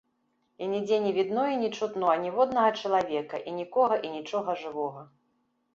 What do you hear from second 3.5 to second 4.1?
і нікога